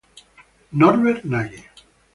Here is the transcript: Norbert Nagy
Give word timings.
Norbert 0.71 1.23
Nagy 1.25 1.69